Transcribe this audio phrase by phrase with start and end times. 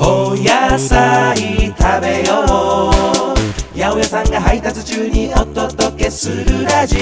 [0.00, 1.36] お野菜
[1.76, 3.74] 食べよう。
[3.76, 7.00] 八百屋さんが配達中にお届けするラジオ。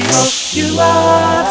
[0.58, 1.44] You are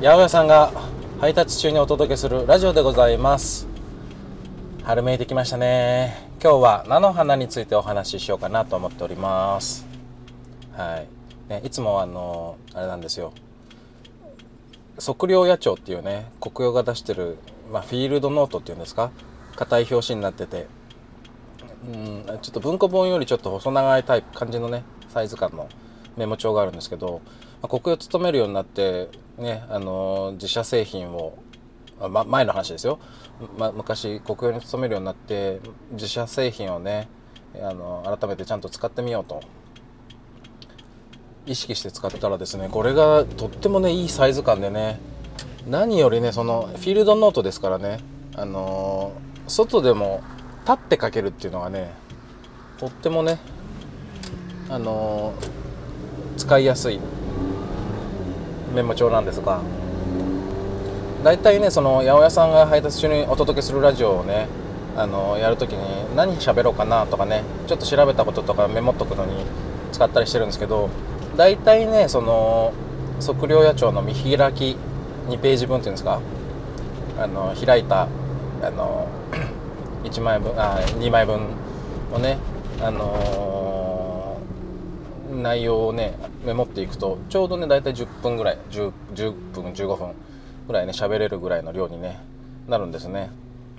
[0.00, 0.72] 八百屋さんが
[1.20, 3.66] 配達中にお届けするラジオでございます。
[4.84, 6.28] 春めいてきましたね。
[6.40, 9.84] 今日は菜の花についてお話ししようかなと思っております。
[10.76, 11.06] はい、
[11.48, 13.32] ね、いつもあのあれなんですよ。
[14.98, 17.38] 測量野鳥っていうね国用が出してる、
[17.72, 19.10] まあ、フィールドノートっていうんですか？
[19.56, 20.66] 硬い表紙になってて。
[21.84, 25.68] うんちょっと文庫本よりちょっと細長いタイプ感じのねサイズ感の
[26.16, 27.20] メモ帳があるんですけど、
[27.60, 31.36] まあ、国用勤めるようになってねあの自社製品を
[32.08, 33.00] ま、前の話ですよ、
[33.58, 35.60] ま、昔国用に勤めるようになって
[35.92, 37.08] 自社製品をね
[37.60, 39.40] あの改めてちゃんと使ってみようと
[41.46, 45.00] 意識して使ったらですねこれがとってもねいいサイズ感でね
[45.68, 47.98] 何よりねそのフィールドノートですからね
[48.36, 49.12] あの
[49.48, 50.22] 外でも
[50.62, 51.92] 立って書けるっていうのがね
[52.78, 53.38] とってもね
[54.68, 55.34] あの
[56.36, 57.00] 使いやすい
[58.74, 59.60] メモ帳なんですが
[61.22, 64.48] 大体ねその八百屋さんが配達中にお届けするラジオをね
[64.96, 69.44] あのやるときに何喋ろうかなとかねちょっと調べたこととかメモっとくのに
[69.92, 70.90] 使ったりしてるんですけど
[71.36, 72.72] 大体ねその
[73.20, 74.76] 測量野鳥の見開き
[75.28, 76.20] 2ページ分っていうんですか。
[77.18, 78.08] あの開いた
[78.62, 79.06] あの
[80.04, 81.40] 1枚分あ2枚分
[82.12, 82.38] のね
[82.80, 90.14] あのー、内容をねメモっていくとちょうどね大体10分ぐらい 10, 10分15分
[90.66, 92.18] ぐらいね喋れるぐらいの量にね
[92.66, 93.30] なるんですね。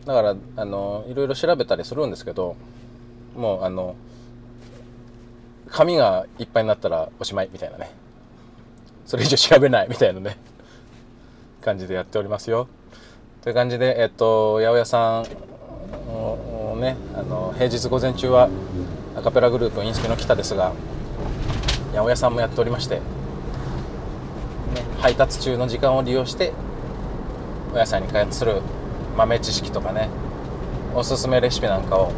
[0.06, 2.56] だからあのいろいろ調べたりするんですけど
[3.36, 3.96] もうあの
[5.74, 7.92] 紙がいっぱいになったらおしまいみたいなね。
[9.08, 10.38] それ以上調べないみたいなね。
[11.62, 12.68] 感じでやっておりますよ。
[13.42, 15.25] という感じでえっと八百屋さん
[16.14, 18.50] をねあの平日午前中は
[19.18, 20.74] アカペラグループインスピの北ですが
[21.92, 23.02] 八百屋さんもやっておりまして、ね、
[25.00, 26.53] 配達中の時間を利用して
[27.74, 28.62] お野菜に関する
[29.18, 30.09] 豆知識とかね
[30.94, 32.12] おすすめレシピなんかを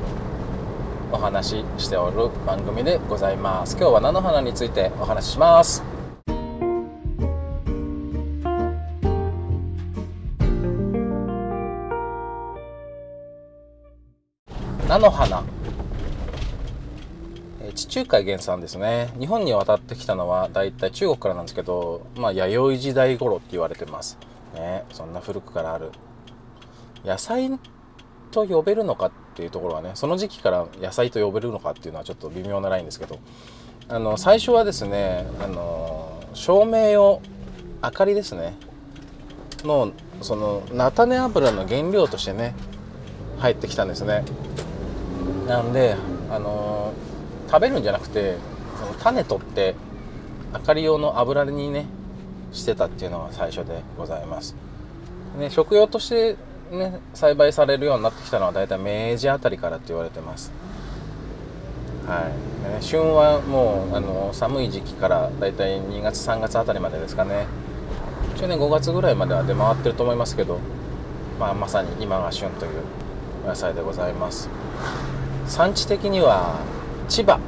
[1.15, 3.77] お話ししておる番組でございます。
[3.77, 5.81] 今日は菜の花についてお話しします。
[14.89, 15.41] 菜の花。
[17.73, 19.07] 地中海原産ですね。
[19.17, 24.17] 日本に渡ってきたのはだいたい中国からなんですけどまあ弥生時代頃って言われてます。
[24.53, 24.83] ね。
[24.91, 25.91] そんな古くからある。
[27.05, 27.49] 野菜
[28.31, 33.19] と呼べるのかっっていうところはねその時期から野菜と呼べるのかっていうのはちょっと微妙なラインですけど
[33.89, 37.21] あの最初はですねあの照明用
[37.83, 38.55] 明かりですね。
[39.63, 39.91] の
[40.21, 42.55] その菜種油の原料としてね
[43.39, 44.23] 入ってきたんですね。
[45.47, 45.97] なんで
[46.31, 46.93] あの
[47.47, 48.37] 食べるんじゃなくて
[48.79, 49.75] その種取って
[50.53, 51.85] 明かり用の油にね
[52.53, 54.55] してたっていうのが最初でございます、
[55.37, 56.37] ね、食用として
[56.71, 60.51] ね、栽培されるようになってきたのは大体明治あたりからって言われてます。
[62.07, 62.23] はい、
[62.69, 67.47] ね、旬はもうあの寒い時期から大体2月3月あたりまでですかね。
[68.35, 70.59] 一応ね5月ぐらいまでは出回ってると思いますけど、
[71.39, 72.71] まあ、まさに今が旬という
[73.45, 74.49] お野菜でございます。
[75.47, 76.59] 産地的には
[77.07, 77.39] 千葉。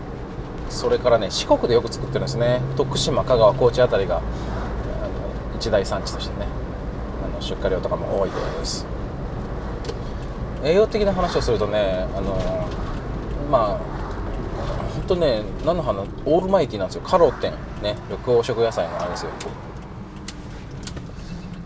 [0.69, 2.61] それからね四国でよく作ってるんですね。
[2.75, 4.21] 徳島香川高知あたりが
[5.55, 6.45] 一大産地としてね
[7.23, 8.96] あの出荷量とかも多いです。
[10.63, 12.35] 栄養的な話をするとねあの
[13.51, 13.77] まあ
[14.95, 17.01] 本当ね菜の花オールマイティなんですよ。
[17.01, 17.53] カロテン
[17.83, 17.95] ね。
[18.09, 19.31] 緑黄色野菜のあれですよ。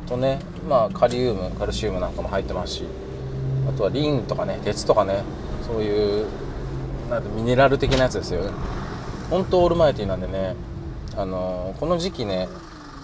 [0.08, 2.84] とねまあカリウムカルシウムなんかも入ってますし
[3.68, 5.24] あとはリンとかね鉄とかね
[5.66, 6.26] そういう
[7.10, 8.52] なんミネラル的なやつですよね。
[9.30, 10.56] 本当オールマイティなんでね
[11.16, 12.50] あのこの時期ね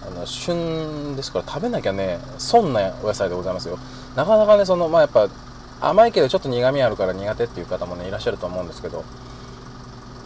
[0.06, 3.78] あの旬ですから食べなきゃね損なお野菜でございますよ。
[4.14, 5.28] なかなかねそのまあやっぱ
[5.80, 9.04] 甘いけどちょっと苦みあるから苦手っていう方もねいらっしゃると思うんですけど。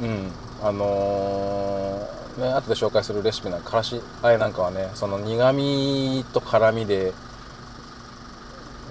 [0.00, 0.30] うん。
[0.62, 7.12] あのー、ね後で紹介するレシピなからしあえなんかはねその苦みと辛みで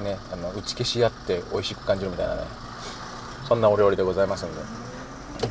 [0.03, 2.41] ねあの打ち消し合って美味しく感じるみたいなね。
[3.47, 4.61] そんなお料理でございますんで。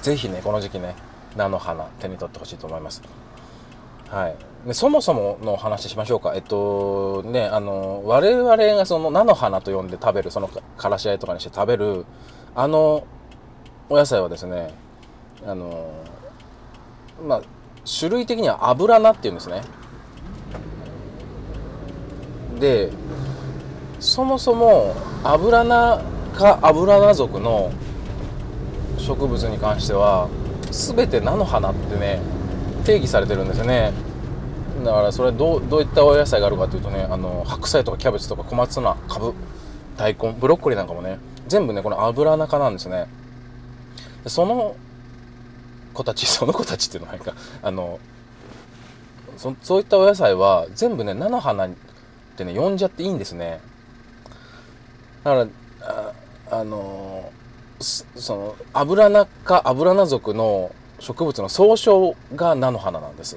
[0.02, 0.94] 是非ねこの時期ね
[1.36, 3.02] 菜の花手に取ってほしいと思います。
[4.10, 4.36] はい
[4.66, 6.34] でそもそもの話しましょうか。
[6.34, 12.04] えっとね、あの、我々がその菜の花と呼んで食べる、そのからしあえとかにして食べる、
[12.54, 13.06] あの
[13.88, 14.74] お野菜はですね、
[15.46, 15.90] あの、
[17.26, 17.42] まあ、
[17.84, 19.62] 種類的にはアブラナっていうんですね
[22.58, 22.90] で
[23.98, 26.02] そもそもアブラナ
[26.34, 27.72] かアブラナ属の
[28.98, 30.28] 植物に関しては
[30.70, 32.20] 全て菜の花ってね
[32.80, 33.92] 定義されてるんですよね。
[34.84, 39.34] だからそれどうどういったお野菜があるかというとねあの白菜とかキャベツとか小松菜かぶ
[39.96, 41.18] 大根ブロッコリーなんかもね
[41.48, 43.06] 全部ねこの油中なんですね。
[44.26, 44.76] その
[45.92, 47.34] 子たち その子たちっていうのはないか。
[47.62, 47.98] あの
[49.36, 51.70] そそういったお野菜は全部ね菜の花っ
[52.36, 53.60] てね呼んじゃっていいんですね。
[55.24, 55.46] だから
[55.82, 56.12] あ
[56.50, 57.30] あの
[57.80, 63.36] その油中油菜属の植物の総称が菜の花なんです。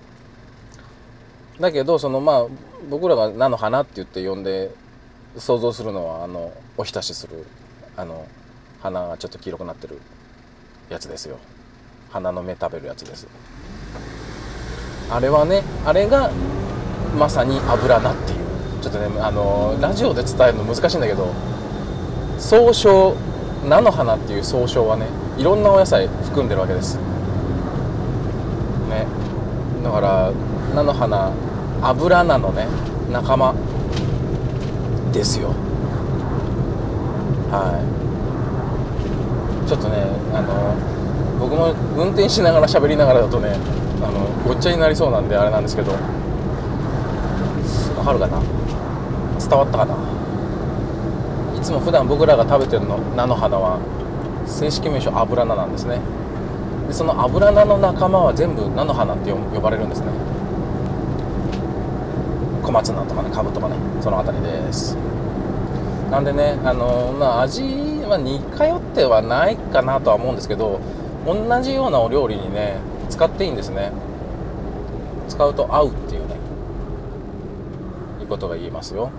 [1.60, 2.46] だけどそのまあ
[2.90, 4.72] 僕らが菜の花って言って呼んで
[5.38, 7.46] 想像するのはあのおひたしする
[7.98, 8.28] あの
[8.82, 10.00] 花がちょっと黄色くなってる
[10.90, 11.38] やつですよ。
[12.12, 13.28] 花の芽食べるやつです。
[15.10, 16.32] あれはねあれが
[17.18, 18.44] まさに油菜っていう。
[18.82, 21.34] ちょっとねあのラジオで伝えるの難しいんだけど
[22.38, 23.16] 総称
[23.66, 25.08] 菜の花っていう総称はね
[25.38, 27.00] いろんなお野菜含んでるわけです。
[29.84, 30.32] だから
[30.74, 31.32] 菜の花
[31.82, 32.68] 油菜のね
[33.12, 33.54] 仲間。
[35.12, 35.50] ですよ。
[37.52, 39.70] はい。
[39.70, 40.76] ちょっとねあの
[41.40, 43.56] 僕も運転しながら喋りながらだとね
[44.02, 45.92] あのごっちゃになりそうなんであれなんですけど。
[45.92, 45.98] わ
[48.04, 48.42] かるかな？
[49.40, 49.96] 伝わったかな？
[51.56, 53.78] いつも普段僕らが食べてるの菜の花は
[54.48, 56.02] 正式名称油菜なんですね。
[56.94, 60.08] でその油菜の仲間は全部菜の花って呼ばれるんですね。
[62.62, 64.96] 小松菜とかねカブとかねその辺りです。
[66.12, 67.64] なんでねあのまあ味
[68.08, 70.80] は似通ってはないかなとは思うんですけど
[71.26, 72.78] 同じようなお料理にね
[73.10, 73.92] 使っていいんですね。
[75.28, 76.36] 使うと合うっていうね
[78.22, 79.10] いうことが言えますよ。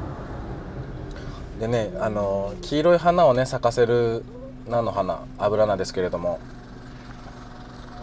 [1.58, 4.22] でねあの黄色い花をね咲かせる
[4.68, 6.38] 菜の花油菜ですけれども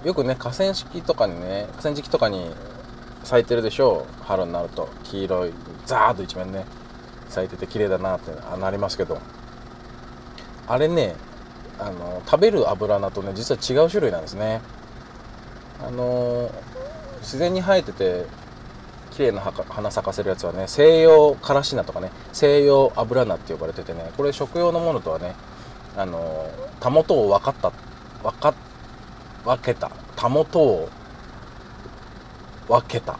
[0.03, 2.51] よくね河川敷とかにね河川敷とかに
[3.23, 4.23] 咲いてるでしょう。
[4.23, 4.89] 春になると。
[5.03, 5.53] 黄色い
[5.85, 6.65] ザーッと一面ね
[7.29, 9.19] 咲いてて綺麗だなってなりますけど。
[10.67, 11.15] あれね
[11.79, 14.61] あの食べる油菜とね実は違う種類なんですね。
[15.85, 16.49] あの
[17.21, 18.25] 自然に生えてて
[19.11, 25.35] 綺麗な花咲かせるやつはね西洋からし菜とかね西洋油菜って呼ばれててねこれ食用のものとはね
[25.97, 26.49] あの
[26.79, 27.71] たもとを分かった
[28.23, 28.53] 分かっ
[29.45, 29.91] 分けた。
[30.15, 30.89] たもとを
[32.67, 33.17] 分けた。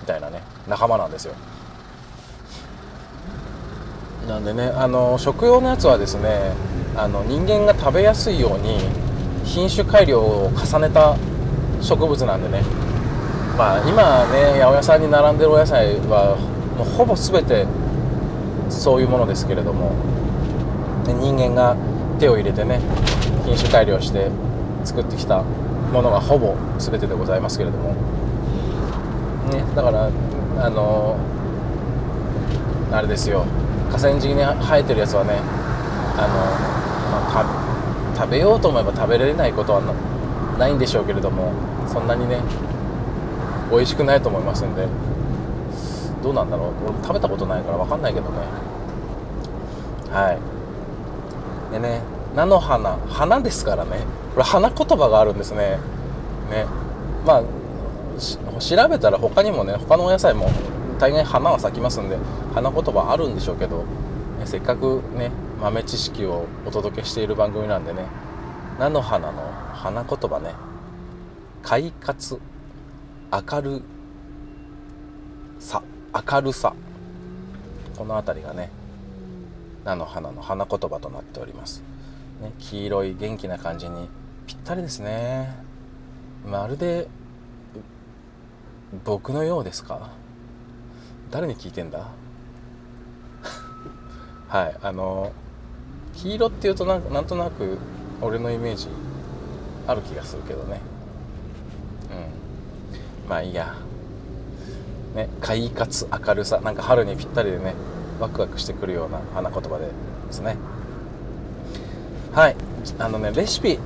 [0.00, 0.42] みたいなね。
[0.68, 1.34] 仲間なんですよ。
[4.28, 6.52] なんでねあの食用のやつはですね
[6.96, 8.78] あの人間が食べやすいように
[9.44, 11.16] 品種改良を重ねた
[11.80, 12.62] 植物なんでね。
[13.58, 16.36] まあ今ね八百屋さんに並んでるお野菜は
[16.78, 17.66] もうほぼ全て
[18.68, 19.92] そういうものですけれども。
[21.04, 21.76] 人間が
[22.20, 22.80] 手を入れてね
[23.44, 24.30] 品種改良して
[24.84, 27.94] 作ってきたものがほぼ全てでございますけれども。
[29.50, 30.08] ねだから
[30.58, 31.16] あの
[32.90, 33.44] あれですよ。
[33.88, 35.32] 河川敷に生えてるやつはね
[36.16, 36.34] あの、
[37.10, 39.82] まあ、食べようと思えば食べられないことは
[40.58, 41.52] ないんでしょうけれども
[41.86, 42.40] そんなにね
[43.70, 44.86] 美味しくないと思いますんで。
[46.22, 46.68] どうなんだろう。
[46.88, 48.36] 俺食べたことないから分かんないけどね。
[50.08, 50.38] はい。
[51.72, 52.00] でね
[52.34, 54.04] 菜の花花ですからね。
[54.34, 55.78] これ花言葉があるんですね。
[56.50, 56.66] ね。
[57.26, 60.50] まあ調べたら他にもね他のお野菜も
[60.98, 62.16] 大概花は咲きますんで
[62.54, 63.84] 花言葉あるんでしょうけど、ね、
[64.46, 68.06] せっかくね豆知識をお届けしている番組なんでね
[68.78, 70.54] 菜の花の花言葉ね。
[71.62, 72.40] 快活
[73.30, 73.82] 明る
[75.58, 75.82] さ
[76.30, 76.74] 明るさ。
[77.96, 78.70] この辺りがね
[79.84, 81.82] 菜の花の花言葉となっております、
[82.42, 84.08] ね、黄色い元気な感じに
[84.46, 85.54] ぴったりですね。
[86.44, 87.06] まるで
[89.04, 90.10] 僕のようですか？
[91.30, 92.08] 誰に聞いてんだ？
[94.48, 95.32] はいあの
[96.14, 97.78] 黄色っていうとなんなんとなく
[98.20, 98.88] 俺のイメージ
[99.86, 100.80] ある気がするけどね。
[103.24, 103.30] うん。
[103.30, 103.74] まあいいや。
[105.14, 106.60] ね快活明るさ。
[106.60, 107.74] なんか春にぴったりでね
[108.20, 109.88] ワクワクしてくるような花言葉で
[110.30, 110.56] すね。
[112.34, 112.56] はい。
[112.98, 113.78] あのねレシピ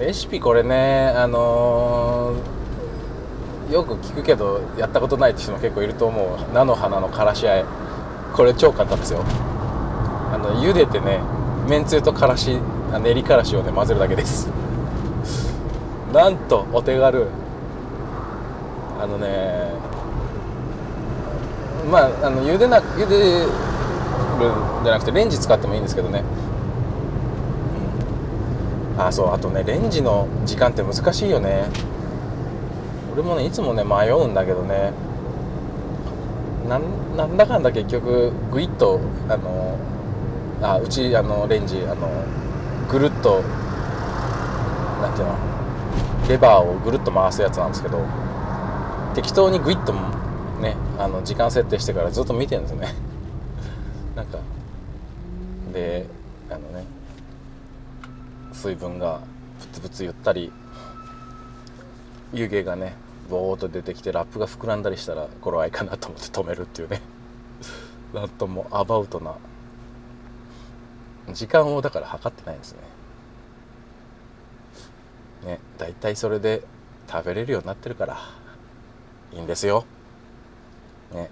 [0.00, 6.38] レシピこれねあのーよく聞くけどやったことないって人も結構いると思う。
[6.52, 7.64] 菜の花のからしあえ。
[8.34, 9.24] これ超簡単ですよ。
[9.24, 11.20] あの茹でてね
[11.68, 12.58] めんつゆとからし
[13.02, 14.48] 練りからしをね混ぜるだけです。
[16.12, 17.28] なんとお手軽。
[19.00, 19.72] あのね
[21.90, 23.48] まああの茹でな茹でる
[24.82, 26.22] じゃなくてレンジ使ってもいいんですけどね、
[28.96, 31.64] あそうあとねレンジの時間って難しいよね。
[33.12, 34.92] 俺もねいつもね迷うんだけどね。
[36.68, 39.78] なんなんだかんだ結局グイッとあの
[40.62, 42.08] あうちあのレンジあの
[42.90, 43.42] ぐるっと
[45.02, 45.36] なんていうの
[46.28, 47.98] レバーをぐるっと回すやつなんですけど
[49.14, 49.92] 適当にグイッと
[50.62, 52.94] ねあの時間設定してからずっと見てるんですよね。
[54.16, 54.38] なんか
[55.72, 56.06] で
[56.48, 56.86] あのね
[58.64, 59.20] 水分が
[59.60, 60.50] プツプツ言ったり
[62.32, 62.94] 湯気がね
[63.28, 67.02] ボーっと出てきてラップが膨らんだりしたら頃合いかなと思って止めるっていうね。
[68.14, 69.34] なんともアバウトな。
[71.32, 72.78] 時間をだから測ってないんですね。
[75.44, 76.62] ね大体それで
[77.10, 78.18] 食べれるようになってるから。
[79.32, 79.84] いいんですよ。
[81.12, 81.28] ね。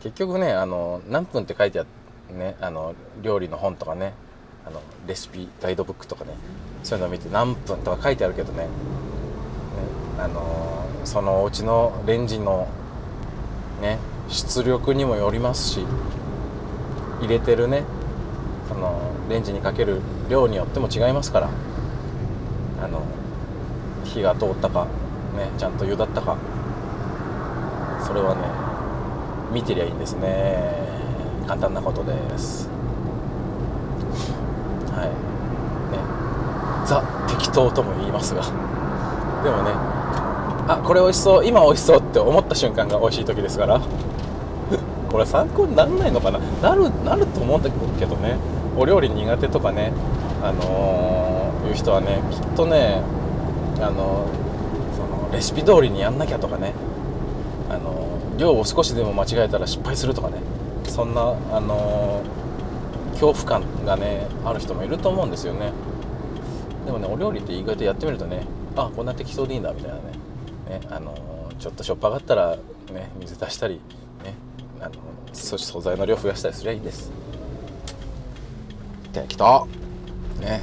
[0.00, 1.86] 結局ねあの何分って書いてあっ
[2.28, 4.14] てねあの料理の本とかね
[4.66, 6.32] あのレシピガイドブックとかね
[6.82, 8.64] そういうのを見て何分とか書いてあるけどね。
[8.64, 8.68] ね
[10.18, 12.68] あのそのお家のレンジの
[13.80, 15.86] ね出力にもよりますし
[17.20, 17.84] 入れてるね
[18.68, 21.50] そのレンジにかける量によっても違いますから
[22.82, 23.02] あの
[24.04, 24.86] 火が通ったか
[25.36, 26.36] ねちゃんと茹だったか
[28.04, 28.40] それはね
[29.52, 30.86] 見てりゃいいんですね。
[31.46, 32.68] 簡単なことです
[34.90, 35.08] はい
[35.92, 35.98] ね
[36.86, 37.02] ザ
[37.38, 38.42] 適当とも言いますが。
[39.44, 39.70] でもね
[40.68, 41.46] あこれ美味しそう。
[41.46, 43.80] 今美味しそうって思った瞬間が美味しい時ですから。
[45.10, 46.40] これ参考にならないのかな？
[46.62, 48.36] なるなると思うんだけどね。
[48.76, 49.92] お料理苦手とかね
[50.42, 53.00] あのー、いう人はねきっとね
[53.78, 54.26] あの
[54.94, 56.72] そのレシピ通りにやんなきゃとかね。
[57.68, 58.06] あの
[58.38, 60.34] 量を少しでも間違えたら失敗するとかね。
[60.84, 62.22] そんなあの
[63.12, 65.72] 恐怖感がねある人もいると思うんですよね。
[66.86, 70.02] でもねお料理って意外とやってみるとねあこんな適当でいいんだみたいなね。
[70.80, 71.14] ねあの
[71.58, 72.56] ちょっとしょっぱがったら
[72.92, 73.80] ね水足したり
[74.24, 74.34] ね
[74.80, 74.94] あの
[75.32, 77.10] 素材の量増やしたりすりゃいいんです。
[79.12, 79.66] 適当。
[80.40, 80.60] ね。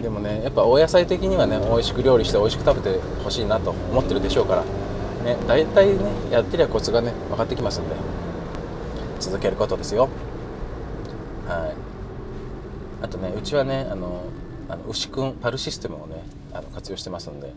[0.00, 4.64] でもねやっぱお野菜的にはね美味しく料理して美味しく食べてほしいなと思ってるでしょうから。
[5.24, 7.94] ね大体ねやってりゃコツがね分かってきますんで
[9.20, 10.08] 続けることですよ。
[11.48, 13.04] はい。
[13.04, 14.22] あとねうちはねあの
[14.72, 16.16] あの牛くんパルシステムをね
[16.50, 17.52] あの活用してますんで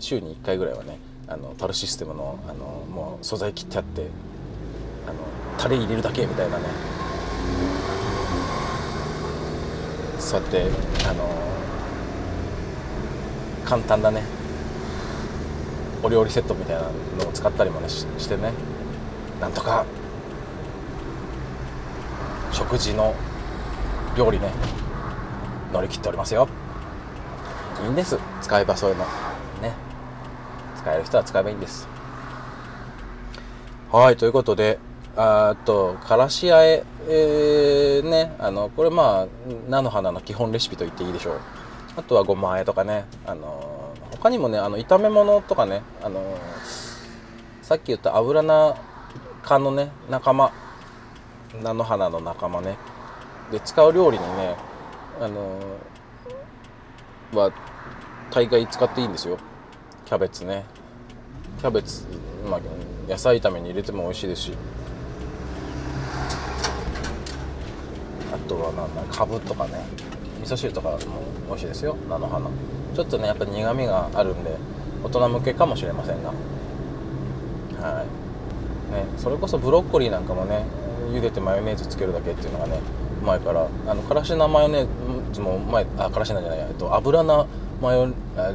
[0.00, 4.06] 週に1回ぐらいはねあのパルシステムのあのもう素材切ってあって
[5.06, 5.14] あの
[5.56, 6.64] タレ入れるだけみたいなね。
[10.18, 10.66] そうやって
[11.08, 11.26] あの
[13.64, 14.22] 簡単なね
[16.02, 16.82] お料理セットみたいな
[17.24, 18.52] のを使ったりもねししてね。
[19.40, 19.86] なんとか
[22.52, 23.14] 食事の
[24.18, 24.52] 料理ね
[25.72, 26.48] 乗り切っておりますよ。
[27.82, 28.18] いいんです。
[28.42, 29.04] 使えばそういうの。
[29.62, 29.72] ね。
[30.76, 31.88] 使える人は使えばいいんです。
[33.90, 34.78] はいということで
[35.16, 39.26] あとからしあええー、ねあのこれまあ
[39.68, 41.40] 菜の花の基本レシピと言っていいでしょう。
[41.96, 46.38] あとはごまあえとかねあの他にもねあの炒め物とかねあの
[47.62, 48.76] さっき言った油菜
[49.42, 50.52] 科のね仲間。
[51.62, 52.76] 菜の花の仲間ね。
[53.50, 54.56] で使う料理にね
[55.20, 55.58] あの
[57.32, 57.52] は
[58.30, 59.38] 大概使っていいんですよ。
[60.06, 60.64] キャベツね。
[61.60, 62.06] キャベツ、
[62.48, 62.60] まあ、
[63.10, 64.52] 野菜炒めに入れても美味しいですし。
[68.32, 69.84] あとはなんだかぶとかね。
[70.42, 70.98] 味噌汁とかも
[71.48, 71.96] 美味しいですよ。
[72.08, 72.48] 菜の花。
[72.94, 74.56] ちょっとねやっぱ苦みがあるんで
[75.02, 76.28] 大人向けかもしれませんが。
[76.28, 78.06] はい。
[78.92, 80.64] ねそれこそブロッコリーなんかもね
[81.10, 82.80] 茹でてマヨネーズつけるだけっていうのがね
[83.28, 87.46] うまいからあのからし菜マヨネーズもうまいあからし菜じゃないえっと油菜
[87.82, 88.08] マヨ
[88.38, 88.54] あ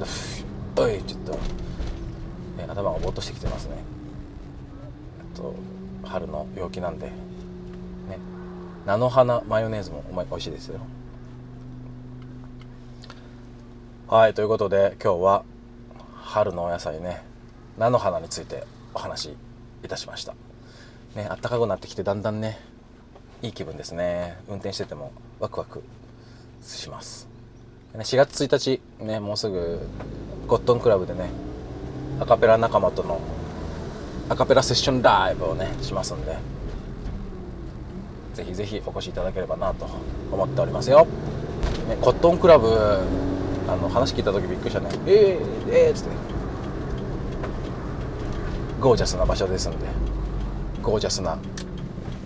[0.75, 1.37] おいちょっと、ね、
[2.67, 3.75] 頭がぼーっとしてきてますね。
[5.35, 5.53] えっと
[6.03, 7.13] 春の陽気なんでね。
[8.87, 10.79] 菜の花マヨネーズもうまい美味しいですよ。
[14.07, 15.43] はいということで今日は
[16.15, 17.21] 春のお野菜ね
[17.77, 18.63] 菜の花について
[18.95, 19.37] お話し
[19.83, 20.33] いたしました。
[21.15, 22.72] ね暖かくなってきてだんだんね
[23.43, 24.37] いい気分ですね。
[24.47, 25.83] 運転しててもワクワク
[26.63, 27.27] します。
[27.93, 29.79] 4月1日ねもうすぐ
[30.47, 31.29] ゴットンクラブでね
[32.19, 33.19] アカペラ仲間との
[34.29, 36.37] アカペラセッションライブをねしますんで
[38.33, 39.87] ぜひぜひお越しいただければなと
[40.31, 41.05] 思っておりますよ、
[41.87, 42.67] ね、コットンクラブ
[43.67, 44.89] あの話聞いた時びっくりしたね。
[45.05, 46.09] えー、えー、っつって。
[48.79, 49.77] ゴージャスな場所ですんで
[50.81, 51.37] ゴージャスな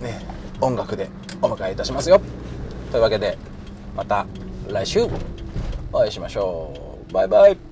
[0.02, 1.10] ね音楽で
[1.42, 2.22] お迎えいたしますよ。
[2.92, 3.38] というわけで
[3.96, 4.26] また
[4.70, 5.08] 来週
[5.92, 6.74] お会いしましょ
[7.10, 7.14] う。
[7.14, 7.67] バイバイ。